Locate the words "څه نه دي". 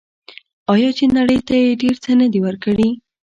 2.03-2.39